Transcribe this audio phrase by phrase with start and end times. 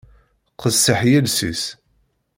[0.61, 1.63] Qessiḥ yiles-is.